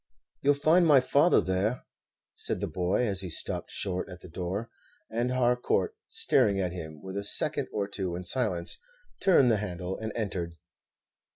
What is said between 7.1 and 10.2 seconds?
a second or two in silence, turned the handle and